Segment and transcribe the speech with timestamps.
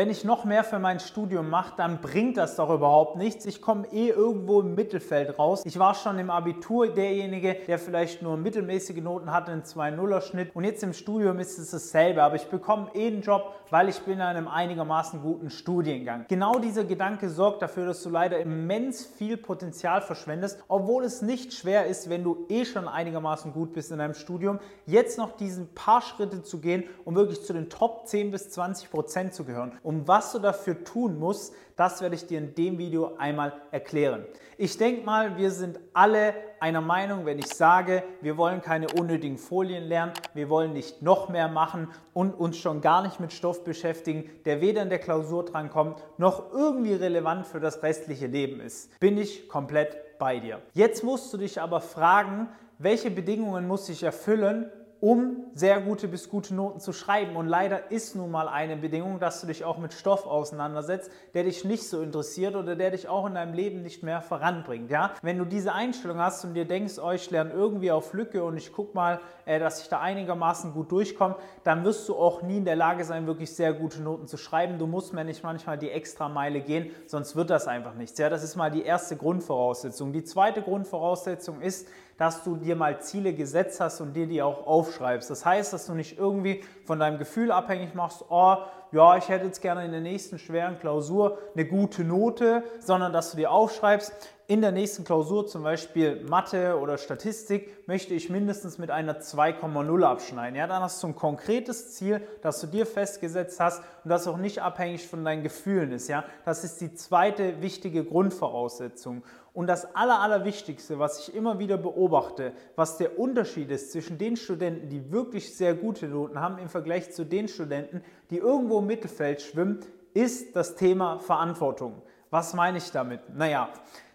[0.00, 3.44] wenn ich noch mehr für mein Studium mache, dann bringt das doch überhaupt nichts.
[3.44, 5.60] Ich komme eh irgendwo im Mittelfeld raus.
[5.66, 10.56] Ich war schon im Abitur derjenige, der vielleicht nur mittelmäßige Noten hatte, einen 2-0er Schnitt
[10.56, 14.00] und jetzt im Studium ist es dasselbe, aber ich bekomme eh einen Job, weil ich
[14.00, 16.24] bin in einem einigermaßen guten Studiengang.
[16.28, 21.52] Genau dieser Gedanke sorgt dafür, dass du leider immens viel Potenzial verschwendest, obwohl es nicht
[21.52, 25.74] schwer ist, wenn du eh schon einigermaßen gut bist in deinem Studium, jetzt noch diesen
[25.74, 29.72] paar Schritte zu gehen, um wirklich zu den Top 10 bis 20 Prozent zu gehören.
[30.06, 34.26] Was du dafür tun musst, das werde ich dir in dem Video einmal erklären.
[34.58, 39.38] Ich denke mal, wir sind alle einer Meinung, wenn ich sage, wir wollen keine unnötigen
[39.38, 43.64] Folien lernen, wir wollen nicht noch mehr machen und uns schon gar nicht mit Stoff
[43.64, 49.00] beschäftigen, der weder in der Klausur drankommt, noch irgendwie relevant für das restliche Leben ist.
[49.00, 50.60] Bin ich komplett bei dir.
[50.74, 56.28] Jetzt musst du dich aber fragen, welche Bedingungen muss ich erfüllen, um sehr gute bis
[56.28, 57.36] gute Noten zu schreiben.
[57.36, 61.44] Und leider ist nun mal eine Bedingung, dass du dich auch mit Stoff auseinandersetzt, der
[61.44, 64.90] dich nicht so interessiert oder der dich auch in deinem Leben nicht mehr voranbringt.
[64.90, 65.12] Ja?
[65.22, 68.58] Wenn du diese Einstellung hast und dir denkst, oh, ich lerne irgendwie auf Lücke und
[68.58, 72.58] ich gucke mal, äh, dass ich da einigermaßen gut durchkomme, dann wirst du auch nie
[72.58, 74.78] in der Lage sein, wirklich sehr gute Noten zu schreiben.
[74.78, 78.18] Du musst mir nicht manchmal die extra Meile gehen, sonst wird das einfach nichts.
[78.18, 78.28] Ja?
[78.28, 80.12] Das ist mal die erste Grundvoraussetzung.
[80.12, 81.88] Die zweite Grundvoraussetzung ist,
[82.20, 85.30] dass du dir mal Ziele gesetzt hast und dir die auch aufschreibst.
[85.30, 88.56] Das heißt, dass du nicht irgendwie von deinem Gefühl abhängig machst, oh,
[88.92, 93.30] ja, ich hätte jetzt gerne in der nächsten schweren Klausur eine gute Note, sondern dass
[93.30, 94.12] du dir aufschreibst,
[94.50, 100.02] in der nächsten Klausur, zum Beispiel Mathe oder Statistik, möchte ich mindestens mit einer 2,0
[100.02, 100.56] abschneiden.
[100.56, 104.38] Ja, dann hast du ein konkretes Ziel, das du dir festgesetzt hast und das auch
[104.38, 106.08] nicht abhängig von deinen Gefühlen ist.
[106.08, 109.22] Ja, das ist die zweite wichtige Grundvoraussetzung.
[109.52, 114.36] Und das Aller, Allerwichtigste, was ich immer wieder beobachte, was der Unterschied ist zwischen den
[114.36, 118.86] Studenten, die wirklich sehr gute Noten haben, im Vergleich zu den Studenten, die irgendwo im
[118.86, 119.78] Mittelfeld schwimmen,
[120.12, 122.02] ist das Thema Verantwortung.
[122.30, 123.20] Was meine ich damit?
[123.36, 123.70] Naja,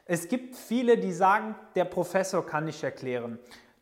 [0.05, 3.39] es gibt viele, die sagen, der Professor kann nicht erklären.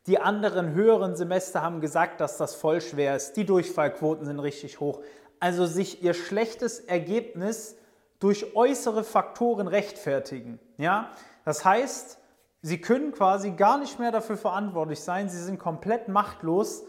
[0.08, 3.34] Die anderen höheren Semester haben gesagt, dass das voll schwer ist.
[3.34, 5.02] Die Durchfallquoten sind richtig hoch.
[5.40, 7.78] Also sich ihr schlechtes Ergebnis
[8.20, 10.60] durch äußere Faktoren rechtfertigen.
[10.78, 11.12] Ja?
[11.44, 12.20] Das heißt,
[12.62, 15.28] sie können quasi gar nicht mehr dafür verantwortlich sein.
[15.28, 16.84] Sie sind komplett machtlos,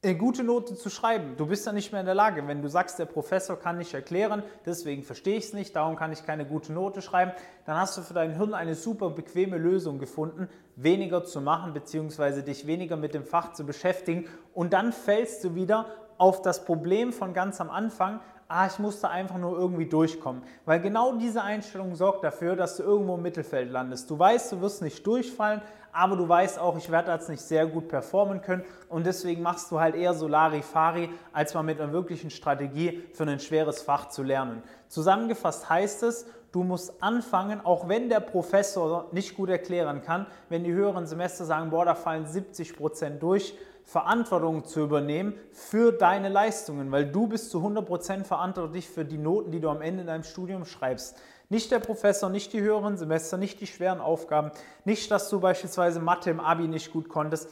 [0.00, 1.34] eine gute Note zu schreiben.
[1.36, 2.46] Du bist ja nicht mehr in der Lage.
[2.46, 6.12] Wenn du sagst, der Professor kann nicht erklären, deswegen verstehe ich es nicht, darum kann
[6.12, 7.32] ich keine gute Note schreiben,
[7.66, 12.44] dann hast du für dein Hirn eine super bequeme Lösung gefunden, weniger zu machen, beziehungsweise
[12.44, 14.26] dich weniger mit dem Fach zu beschäftigen.
[14.54, 19.08] Und dann fällst du wieder auf das Problem von ganz am Anfang, ah, ich musste
[19.08, 20.42] einfach nur irgendwie durchkommen.
[20.64, 24.08] Weil genau diese Einstellung sorgt dafür, dass du irgendwo im Mittelfeld landest.
[24.08, 25.60] Du weißt, du wirst nicht durchfallen,
[25.98, 29.72] aber du weißt auch, ich werde jetzt nicht sehr gut performen können und deswegen machst
[29.72, 34.22] du halt eher Solari-Fari, als mal mit einer wirklichen Strategie für ein schweres Fach zu
[34.22, 34.62] lernen.
[34.86, 40.62] Zusammengefasst heißt es, du musst anfangen, auch wenn der Professor nicht gut erklären kann, wenn
[40.62, 46.28] die höheren Semester sagen, boah, da fallen 70 Prozent durch, Verantwortung zu übernehmen für deine
[46.28, 50.06] Leistungen, weil du bist zu 100% verantwortlich für die Noten, die du am Ende in
[50.06, 51.16] deinem Studium schreibst.
[51.50, 54.50] Nicht der Professor, nicht die höheren Semester, nicht die schweren Aufgaben,
[54.84, 57.48] nicht, dass du beispielsweise Mathe im Abi nicht gut konntest.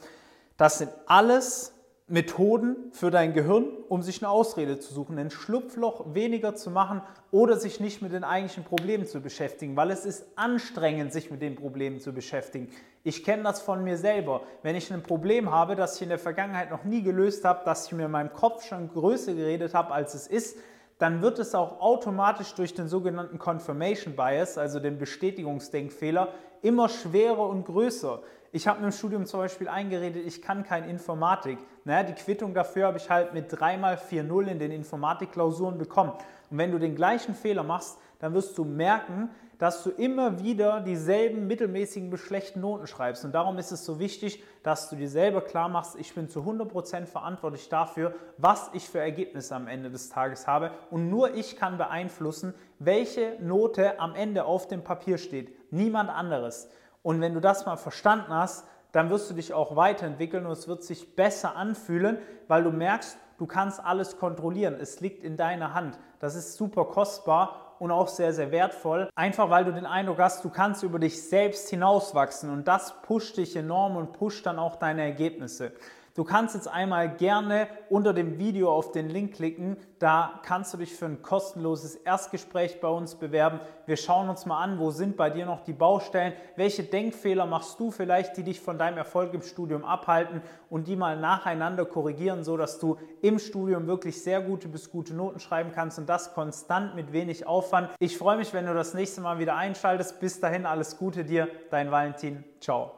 [0.55, 1.73] Das sind alles
[2.09, 7.01] Methoden für dein Gehirn, um sich eine Ausrede zu suchen, ein Schlupfloch weniger zu machen
[7.31, 11.41] oder sich nicht mit den eigentlichen Problemen zu beschäftigen, weil es ist anstrengend, sich mit
[11.41, 12.69] den Problemen zu beschäftigen.
[13.03, 14.43] Ich kenne das von mir selber.
[14.61, 17.87] Wenn ich ein Problem habe, das ich in der Vergangenheit noch nie gelöst habe, das
[17.87, 20.57] ich mir in meinem Kopf schon größer geredet habe, als es ist,
[20.97, 26.29] dann wird es auch automatisch durch den sogenannten Confirmation Bias, also den Bestätigungsdenkfehler,
[26.61, 28.21] immer schwerer und größer.
[28.51, 31.59] Ich habe mir im Studium zum Beispiel eingeredet, ich kann kein Informatik.
[31.83, 36.13] Naja, die Quittung dafür habe ich halt mit 3 mal 4-0 in den Informatikklausuren bekommen.
[36.49, 40.81] Und wenn du den gleichen Fehler machst, dann wirst du merken, dass du immer wieder
[40.81, 43.25] dieselben mittelmäßigen bis schlechten Noten schreibst.
[43.25, 46.41] Und darum ist es so wichtig, dass du dir selber klar machst, ich bin zu
[46.41, 50.71] 100% verantwortlich dafür, was ich für Ergebnisse am Ende des Tages habe.
[50.91, 55.71] Und nur ich kann beeinflussen, welche Note am Ende auf dem Papier steht.
[55.71, 56.69] Niemand anderes.
[57.01, 60.67] Und wenn du das mal verstanden hast, dann wirst du dich auch weiterentwickeln und es
[60.67, 64.75] wird sich besser anfühlen, weil du merkst, du kannst alles kontrollieren.
[64.79, 65.97] Es liegt in deiner Hand.
[66.19, 69.09] Das ist super kostbar und auch sehr, sehr wertvoll.
[69.15, 73.37] Einfach weil du den Eindruck hast, du kannst über dich selbst hinauswachsen und das pusht
[73.37, 75.73] dich enorm und pusht dann auch deine Ergebnisse.
[76.17, 79.77] Du kannst jetzt einmal gerne unter dem Video auf den Link klicken.
[79.99, 83.59] Da kannst du dich für ein kostenloses Erstgespräch bei uns bewerben.
[83.85, 87.79] Wir schauen uns mal an, wo sind bei dir noch die Baustellen, welche Denkfehler machst
[87.79, 90.41] du vielleicht, die dich von deinem Erfolg im Studium abhalten
[90.71, 95.13] und die mal nacheinander korrigieren, so dass du im Studium wirklich sehr gute bis gute
[95.13, 97.91] Noten schreiben kannst und das konstant mit wenig Aufwand.
[97.99, 100.19] Ich freue mich, wenn du das nächste Mal wieder einschaltest.
[100.19, 102.43] Bis dahin alles Gute dir, dein Valentin.
[102.59, 102.96] Ciao.